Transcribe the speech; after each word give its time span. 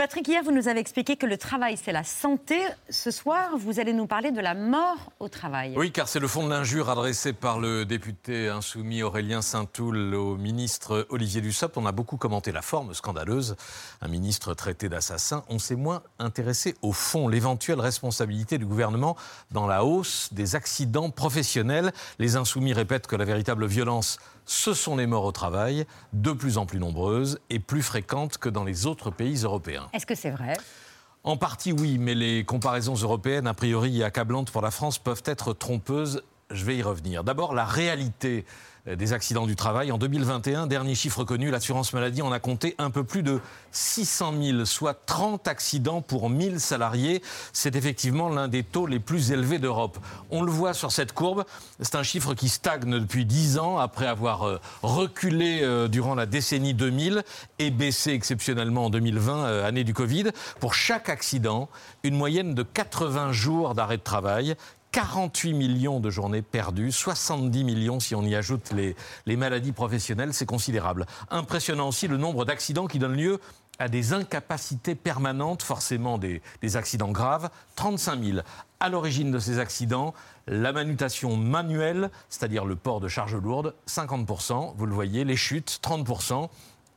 Patrick, 0.00 0.26
hier, 0.28 0.42
vous 0.42 0.50
nous 0.50 0.66
avez 0.66 0.80
expliqué 0.80 1.16
que 1.16 1.26
le 1.26 1.36
travail, 1.36 1.76
c'est 1.76 1.92
la 1.92 2.04
santé. 2.04 2.58
Ce 2.88 3.10
soir, 3.10 3.58
vous 3.58 3.80
allez 3.80 3.92
nous 3.92 4.06
parler 4.06 4.30
de 4.30 4.40
la 4.40 4.54
mort 4.54 5.12
au 5.20 5.28
travail. 5.28 5.74
Oui, 5.76 5.92
car 5.92 6.08
c'est 6.08 6.20
le 6.20 6.26
fond 6.26 6.42
de 6.42 6.48
l'injure 6.48 6.88
adressé 6.88 7.34
par 7.34 7.60
le 7.60 7.84
député 7.84 8.48
insoumis 8.48 9.02
Aurélien 9.02 9.42
Saint-Toul 9.42 10.14
au 10.14 10.38
ministre 10.38 11.06
Olivier 11.10 11.42
Dussopt. 11.42 11.76
On 11.76 11.84
a 11.84 11.92
beaucoup 11.92 12.16
commenté 12.16 12.50
la 12.50 12.62
forme 12.62 12.94
scandaleuse, 12.94 13.56
un 14.00 14.08
ministre 14.08 14.54
traité 14.54 14.88
d'assassin. 14.88 15.44
On 15.50 15.58
s'est 15.58 15.76
moins 15.76 16.02
intéressé 16.18 16.76
au 16.80 16.92
fond, 16.92 17.28
l'éventuelle 17.28 17.78
responsabilité 17.78 18.56
du 18.56 18.64
gouvernement 18.64 19.18
dans 19.50 19.66
la 19.66 19.84
hausse 19.84 20.32
des 20.32 20.56
accidents 20.56 21.10
professionnels. 21.10 21.92
Les 22.18 22.36
insoumis 22.36 22.72
répètent 22.72 23.06
que 23.06 23.16
la 23.16 23.26
véritable 23.26 23.66
violence 23.66 24.18
ce 24.46 24.74
sont 24.74 24.96
les 24.96 25.06
morts 25.06 25.24
au 25.24 25.30
travail, 25.30 25.86
de 26.12 26.32
plus 26.32 26.58
en 26.58 26.66
plus 26.66 26.80
nombreuses 26.80 27.38
et 27.50 27.60
plus 27.60 27.82
fréquentes 27.82 28.36
que 28.36 28.48
dans 28.48 28.64
les 28.64 28.84
autres 28.84 29.12
pays 29.12 29.44
européens. 29.44 29.88
Est-ce 29.92 30.06
que 30.06 30.14
c'est 30.14 30.30
vrai? 30.30 30.54
En 31.22 31.36
partie 31.36 31.72
oui, 31.72 31.98
mais 31.98 32.14
les 32.14 32.44
comparaisons 32.44 32.94
européennes, 32.94 33.46
a 33.46 33.54
priori 33.54 34.02
accablantes 34.02 34.50
pour 34.50 34.62
la 34.62 34.70
France, 34.70 34.98
peuvent 34.98 35.22
être 35.26 35.52
trompeuses. 35.52 36.22
Je 36.50 36.64
vais 36.64 36.76
y 36.76 36.82
revenir. 36.82 37.24
D'abord, 37.24 37.54
la 37.54 37.64
réalité 37.64 38.44
des 38.96 39.12
accidents 39.12 39.46
du 39.46 39.56
travail. 39.56 39.92
En 39.92 39.98
2021, 39.98 40.66
dernier 40.66 40.94
chiffre 40.94 41.24
connu, 41.24 41.50
l'assurance 41.50 41.92
maladie 41.92 42.22
en 42.22 42.32
a 42.32 42.38
compté 42.38 42.74
un 42.78 42.90
peu 42.90 43.04
plus 43.04 43.22
de 43.22 43.40
600 43.72 44.34
000, 44.40 44.64
soit 44.64 44.94
30 45.06 45.48
accidents 45.48 46.02
pour 46.02 46.30
1000 46.30 46.60
salariés. 46.60 47.22
C'est 47.52 47.76
effectivement 47.76 48.28
l'un 48.28 48.48
des 48.48 48.62
taux 48.62 48.86
les 48.86 49.00
plus 49.00 49.32
élevés 49.32 49.58
d'Europe. 49.58 49.98
On 50.30 50.42
le 50.42 50.50
voit 50.50 50.74
sur 50.74 50.92
cette 50.92 51.12
courbe, 51.12 51.44
c'est 51.80 51.94
un 51.94 52.02
chiffre 52.02 52.34
qui 52.34 52.48
stagne 52.48 52.98
depuis 52.98 53.24
10 53.24 53.58
ans 53.58 53.78
après 53.78 54.06
avoir 54.06 54.46
euh, 54.46 54.60
reculé 54.82 55.60
euh, 55.62 55.88
durant 55.88 56.14
la 56.14 56.26
décennie 56.26 56.74
2000 56.74 57.22
et 57.58 57.70
baissé 57.70 58.12
exceptionnellement 58.12 58.86
en 58.86 58.90
2020, 58.90 59.64
année 59.64 59.84
du 59.84 59.94
Covid. 59.94 60.30
Pour 60.58 60.74
chaque 60.74 61.08
accident, 61.08 61.68
une 62.02 62.16
moyenne 62.16 62.54
de 62.54 62.62
80 62.62 63.32
jours 63.32 63.74
d'arrêt 63.74 63.96
de 63.96 64.02
travail 64.02 64.56
48 64.92 65.52
millions 65.52 66.00
de 66.00 66.10
journées 66.10 66.42
perdues, 66.42 66.90
70 66.90 67.64
millions 67.64 68.00
si 68.00 68.14
on 68.14 68.22
y 68.22 68.34
ajoute 68.34 68.72
les, 68.72 69.36
maladies 69.36 69.72
professionnelles, 69.72 70.34
c'est 70.34 70.46
considérable. 70.46 71.06
Impressionnant 71.30 71.88
aussi 71.88 72.08
le 72.08 72.16
nombre 72.16 72.44
d'accidents 72.44 72.86
qui 72.86 72.98
donnent 72.98 73.16
lieu 73.16 73.40
à 73.78 73.88
des 73.88 74.12
incapacités 74.12 74.94
permanentes, 74.94 75.62
forcément 75.62 76.18
des, 76.18 76.42
accidents 76.74 77.12
graves, 77.12 77.50
35 77.76 78.22
000. 78.22 78.38
À 78.80 78.88
l'origine 78.88 79.30
de 79.30 79.38
ces 79.38 79.58
accidents, 79.58 80.12
la 80.46 80.72
manutention 80.72 81.36
manuelle, 81.36 82.10
c'est-à-dire 82.28 82.64
le 82.64 82.76
port 82.76 83.00
de 83.00 83.08
charges 83.08 83.36
lourdes, 83.36 83.74
50%, 83.86 84.74
vous 84.76 84.86
le 84.86 84.94
voyez, 84.94 85.24
les 85.24 85.36
chutes, 85.36 85.80
30% 85.82 86.48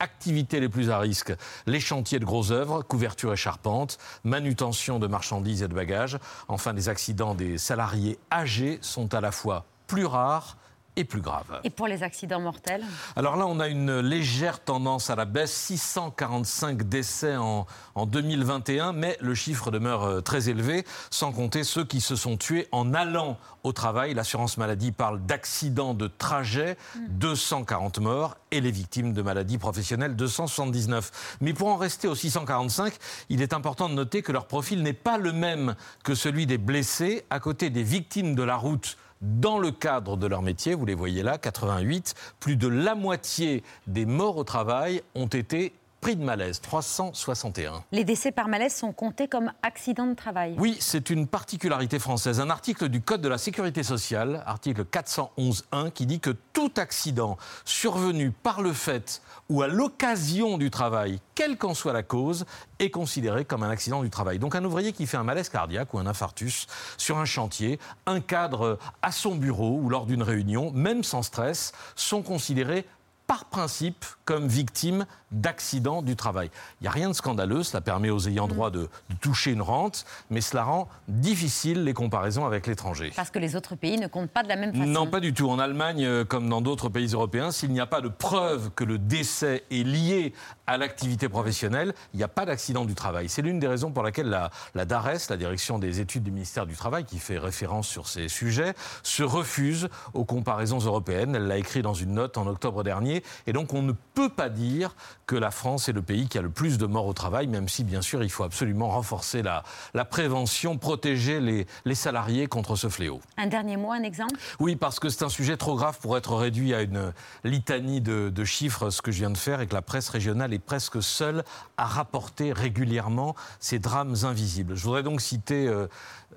activités 0.00 0.60
les 0.60 0.68
plus 0.68 0.90
à 0.90 0.98
risque, 0.98 1.32
les 1.66 1.80
chantiers 1.80 2.18
de 2.18 2.24
grosses 2.24 2.50
œuvres, 2.50 2.82
couverture 2.82 3.32
et 3.32 3.36
charpente, 3.36 3.98
manutention 4.24 4.98
de 4.98 5.06
marchandises 5.06 5.62
et 5.62 5.68
de 5.68 5.74
bagages. 5.74 6.18
Enfin, 6.48 6.72
les 6.72 6.88
accidents 6.88 7.34
des 7.34 7.58
salariés 7.58 8.18
âgés 8.32 8.78
sont 8.80 9.14
à 9.14 9.20
la 9.20 9.32
fois 9.32 9.64
plus 9.86 10.06
rares 10.06 10.56
et 10.96 11.04
plus 11.04 11.20
grave. 11.20 11.60
Et 11.64 11.70
pour 11.70 11.86
les 11.86 12.02
accidents 12.02 12.40
mortels 12.40 12.84
Alors 13.16 13.36
là, 13.36 13.46
on 13.46 13.60
a 13.60 13.68
une 13.68 14.00
légère 14.00 14.60
tendance 14.60 15.10
à 15.10 15.16
la 15.16 15.24
baisse, 15.24 15.52
645 15.52 16.82
décès 16.84 17.36
en, 17.36 17.66
en 17.94 18.06
2021, 18.06 18.92
mais 18.92 19.16
le 19.20 19.34
chiffre 19.34 19.70
demeure 19.70 20.04
euh, 20.04 20.20
très 20.20 20.48
élevé, 20.48 20.84
sans 21.10 21.32
compter 21.32 21.64
ceux 21.64 21.84
qui 21.84 22.00
se 22.00 22.16
sont 22.16 22.36
tués 22.36 22.68
en 22.72 22.94
allant 22.94 23.38
au 23.64 23.72
travail. 23.72 24.14
L'assurance 24.14 24.56
maladie 24.56 24.92
parle 24.92 25.20
d'accidents 25.24 25.94
de 25.94 26.06
trajet, 26.06 26.76
240 27.08 27.98
hmm. 27.98 28.02
morts, 28.02 28.36
et 28.50 28.60
les 28.60 28.70
victimes 28.70 29.12
de 29.12 29.22
maladies 29.22 29.58
professionnelles, 29.58 30.14
279. 30.14 31.36
Mais 31.40 31.54
pour 31.54 31.68
en 31.68 31.76
rester 31.76 32.06
aux 32.06 32.14
645, 32.14 32.94
il 33.28 33.42
est 33.42 33.52
important 33.52 33.88
de 33.88 33.94
noter 33.94 34.22
que 34.22 34.32
leur 34.32 34.46
profil 34.46 34.82
n'est 34.82 34.92
pas 34.92 35.18
le 35.18 35.32
même 35.32 35.74
que 36.04 36.14
celui 36.14 36.46
des 36.46 36.58
blessés 36.58 37.24
à 37.30 37.40
côté 37.40 37.70
des 37.70 37.82
victimes 37.82 38.34
de 38.34 38.42
la 38.42 38.56
route 38.56 38.96
dans 39.20 39.58
le 39.58 39.70
cadre 39.70 40.16
de 40.16 40.26
leur 40.26 40.42
métier, 40.42 40.74
vous 40.74 40.86
les 40.86 40.94
voyez 40.94 41.22
là, 41.22 41.38
88, 41.38 42.14
plus 42.40 42.56
de 42.56 42.68
la 42.68 42.94
moitié 42.94 43.62
des 43.86 44.06
morts 44.06 44.36
au 44.36 44.44
travail 44.44 45.02
ont 45.14 45.26
été 45.26 45.72
prix 46.04 46.16
de 46.16 46.22
malaise, 46.22 46.60
361. 46.60 47.82
Les 47.90 48.04
décès 48.04 48.30
par 48.30 48.46
malaise 48.46 48.74
sont 48.74 48.92
comptés 48.92 49.26
comme 49.26 49.50
accidents 49.62 50.06
de 50.06 50.12
travail. 50.12 50.54
Oui, 50.58 50.76
c'est 50.78 51.08
une 51.08 51.26
particularité 51.26 51.98
française. 51.98 52.40
Un 52.40 52.50
article 52.50 52.90
du 52.90 53.00
Code 53.00 53.22
de 53.22 53.28
la 53.28 53.38
sécurité 53.38 53.82
sociale, 53.82 54.42
article 54.44 54.84
411.1, 54.84 55.90
qui 55.92 56.04
dit 56.04 56.20
que 56.20 56.36
tout 56.52 56.72
accident 56.76 57.38
survenu 57.64 58.32
par 58.32 58.60
le 58.60 58.74
fait 58.74 59.22
ou 59.48 59.62
à 59.62 59.66
l'occasion 59.66 60.58
du 60.58 60.70
travail, 60.70 61.20
quelle 61.34 61.56
qu'en 61.56 61.72
soit 61.72 61.94
la 61.94 62.02
cause, 62.02 62.44
est 62.80 62.90
considéré 62.90 63.46
comme 63.46 63.62
un 63.62 63.70
accident 63.70 64.02
du 64.02 64.10
travail. 64.10 64.38
Donc 64.38 64.54
un 64.56 64.64
ouvrier 64.66 64.92
qui 64.92 65.06
fait 65.06 65.16
un 65.16 65.24
malaise 65.24 65.48
cardiaque 65.48 65.94
ou 65.94 65.98
un 65.98 66.06
infarctus 66.06 66.66
sur 66.98 67.16
un 67.16 67.24
chantier, 67.24 67.78
un 68.04 68.20
cadre 68.20 68.78
à 69.00 69.10
son 69.10 69.36
bureau 69.36 69.78
ou 69.80 69.88
lors 69.88 70.04
d'une 70.04 70.22
réunion, 70.22 70.70
même 70.72 71.02
sans 71.02 71.22
stress, 71.22 71.72
sont 71.96 72.20
considérés 72.20 72.84
par 73.26 73.46
principe 73.46 74.04
comme 74.24 74.46
victime 74.46 75.06
d'accidents 75.34 76.02
du 76.02 76.16
travail. 76.16 76.50
Il 76.80 76.84
n'y 76.84 76.88
a 76.88 76.92
rien 76.92 77.08
de 77.08 77.14
scandaleux, 77.14 77.62
cela 77.62 77.80
permet 77.80 78.10
aux 78.10 78.28
ayants 78.28 78.48
droit 78.48 78.70
de, 78.70 78.88
toucher 79.20 79.52
une 79.52 79.62
rente, 79.62 80.04
mais 80.30 80.40
cela 80.40 80.64
rend 80.64 80.88
difficile 81.08 81.84
les 81.84 81.94
comparaisons 81.94 82.44
avec 82.44 82.66
l'étranger. 82.66 83.12
Parce 83.14 83.30
que 83.30 83.38
les 83.38 83.56
autres 83.56 83.74
pays 83.74 83.98
ne 83.98 84.06
comptent 84.06 84.30
pas 84.30 84.42
de 84.42 84.48
la 84.48 84.56
même 84.56 84.72
façon. 84.72 84.86
Non, 84.86 85.06
pas 85.06 85.20
du 85.20 85.32
tout. 85.32 85.48
En 85.48 85.58
Allemagne, 85.58 86.04
euh, 86.04 86.24
comme 86.24 86.48
dans 86.48 86.60
d'autres 86.60 86.88
pays 86.88 87.08
européens, 87.08 87.50
s'il 87.50 87.70
n'y 87.70 87.80
a 87.80 87.86
pas 87.86 88.00
de 88.00 88.08
preuve 88.08 88.70
que 88.74 88.84
le 88.84 88.98
décès 88.98 89.64
est 89.70 89.84
lié 89.84 90.32
à 90.66 90.76
l'activité 90.76 91.28
professionnelle, 91.28 91.94
il 92.12 92.18
n'y 92.18 92.22
a 92.22 92.28
pas 92.28 92.44
d'accident 92.44 92.84
du 92.84 92.94
travail. 92.94 93.28
C'est 93.28 93.42
l'une 93.42 93.58
des 93.58 93.66
raisons 93.66 93.90
pour 93.90 94.02
laquelle 94.02 94.28
la, 94.28 94.50
la 94.74 94.84
DARES, 94.84 95.28
la 95.30 95.36
direction 95.36 95.78
des 95.78 96.00
études 96.00 96.22
du 96.22 96.30
ministère 96.30 96.66
du 96.66 96.74
Travail, 96.74 97.04
qui 97.04 97.18
fait 97.18 97.38
référence 97.38 97.88
sur 97.88 98.08
ces 98.08 98.28
sujets, 98.28 98.74
se 99.02 99.22
refuse 99.22 99.88
aux 100.12 100.24
comparaisons 100.24 100.78
européennes. 100.78 101.34
Elle 101.34 101.46
l'a 101.46 101.58
écrit 101.58 101.82
dans 101.82 101.94
une 101.94 102.14
note 102.14 102.38
en 102.38 102.46
octobre 102.46 102.82
dernier. 102.82 103.22
Et 103.46 103.52
donc 103.52 103.72
on 103.74 103.82
ne 103.82 103.92
peut 103.92 104.28
pas 104.28 104.48
dire 104.48 104.94
que 105.26 105.36
la 105.36 105.50
France 105.50 105.88
est 105.88 105.92
le 105.92 106.02
pays 106.02 106.28
qui 106.28 106.38
a 106.38 106.42
le 106.42 106.50
plus 106.50 106.78
de 106.78 106.86
morts 106.86 107.06
au 107.06 107.12
travail, 107.12 107.46
même 107.46 107.68
si 107.68 107.84
bien 107.84 108.02
sûr 108.02 108.22
il 108.22 108.30
faut 108.30 108.44
absolument 108.44 108.88
renforcer 108.88 109.42
la, 109.42 109.62
la 109.94 110.04
prévention, 110.04 110.78
protéger 110.78 111.40
les, 111.40 111.66
les 111.84 111.94
salariés 111.94 112.46
contre 112.46 112.76
ce 112.76 112.88
fléau. 112.88 113.20
Un 113.36 113.46
dernier 113.46 113.76
mot, 113.76 113.92
un 113.92 114.02
exemple? 114.02 114.34
Oui, 114.60 114.76
parce 114.76 115.00
que 115.00 115.08
c'est 115.08 115.24
un 115.24 115.28
sujet 115.28 115.56
trop 115.56 115.76
grave 115.76 115.98
pour 116.00 116.16
être 116.16 116.34
réduit 116.34 116.74
à 116.74 116.82
une 116.82 117.12
litanie 117.44 118.00
de, 118.00 118.30
de 118.30 118.44
chiffres, 118.44 118.90
ce 118.90 119.02
que 119.02 119.12
je 119.12 119.18
viens 119.18 119.30
de 119.30 119.38
faire, 119.38 119.60
et 119.60 119.66
que 119.66 119.74
la 119.74 119.82
presse 119.82 120.08
régionale 120.08 120.52
est 120.52 120.58
presque 120.58 121.02
seule 121.02 121.44
à 121.76 121.86
rapporter 121.86 122.52
régulièrement 122.52 123.34
ces 123.60 123.78
drames 123.78 124.16
invisibles. 124.22 124.74
Je 124.76 124.82
voudrais 124.84 125.02
donc 125.02 125.20
citer 125.20 125.66
euh, 125.66 125.86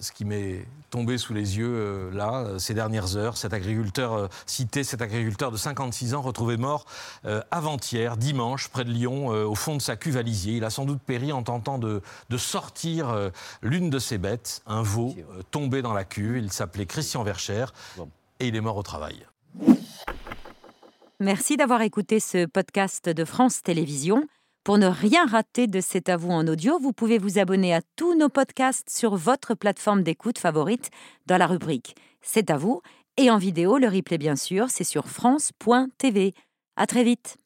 ce 0.00 0.12
qui 0.12 0.24
m'est 0.24 0.66
tombé 0.90 1.18
sous 1.18 1.34
les 1.34 1.58
yeux 1.58 1.72
euh, 1.72 2.10
là, 2.12 2.40
euh, 2.40 2.58
ces 2.58 2.74
dernières 2.74 3.16
heures. 3.16 3.36
Cet 3.36 3.52
agriculteur, 3.52 4.28
cité 4.46 4.84
cet 4.84 5.02
agriculteur 5.02 5.50
de 5.50 5.56
56 5.56 6.14
ans, 6.14 6.22
retrouvé 6.22 6.56
mort 6.56 6.84
avant-hier, 7.50 8.16
dimanche, 8.16 8.68
près 8.72 8.84
de 8.84 8.90
Lyon, 8.90 9.28
au 9.28 9.54
fond 9.54 9.76
de 9.76 9.82
sa 9.82 9.96
cuve 9.96 10.16
à 10.16 10.22
lisier. 10.22 10.56
Il 10.56 10.64
a 10.64 10.70
sans 10.70 10.84
doute 10.84 11.00
péri 11.00 11.32
en 11.32 11.42
tentant 11.42 11.78
de, 11.78 12.02
de 12.30 12.36
sortir 12.36 13.30
l'une 13.62 13.90
de 13.90 13.98
ses 13.98 14.18
bêtes, 14.18 14.62
un 14.66 14.82
veau, 14.82 15.14
tombé 15.50 15.82
dans 15.82 15.92
la 15.92 16.04
cuve. 16.04 16.36
Il 16.36 16.50
s'appelait 16.52 16.86
Christian 16.86 17.22
Vercher 17.22 17.66
et 18.40 18.48
il 18.48 18.56
est 18.56 18.60
mort 18.60 18.76
au 18.76 18.82
travail. 18.82 19.26
Merci 21.20 21.56
d'avoir 21.56 21.82
écouté 21.82 22.18
ce 22.18 22.46
podcast 22.46 23.08
de 23.08 23.24
France 23.24 23.62
Télévisions. 23.62 24.26
Pour 24.64 24.78
ne 24.78 24.86
rien 24.86 25.26
rater 25.26 25.66
de 25.66 25.80
C'est 25.80 26.08
à 26.08 26.16
vous 26.16 26.30
en 26.30 26.46
audio, 26.46 26.78
vous 26.78 26.92
pouvez 26.92 27.18
vous 27.18 27.38
abonner 27.38 27.74
à 27.74 27.80
tous 27.96 28.16
nos 28.16 28.28
podcasts 28.28 28.90
sur 28.90 29.16
votre 29.16 29.54
plateforme 29.54 30.02
d'écoute 30.02 30.38
favorite 30.38 30.90
dans 31.26 31.36
la 31.36 31.46
rubrique 31.46 31.96
C'est 32.22 32.50
à 32.50 32.56
vous 32.56 32.80
et 33.16 33.30
en 33.30 33.38
vidéo, 33.38 33.78
le 33.78 33.88
replay 33.88 34.18
bien 34.18 34.36
sûr, 34.36 34.70
c'est 34.70 34.84
sur 34.84 35.06
France.tv. 35.06 36.34
À 36.76 36.86
très 36.86 37.04
vite. 37.04 37.36